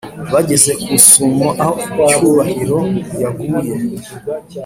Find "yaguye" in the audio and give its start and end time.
3.21-3.73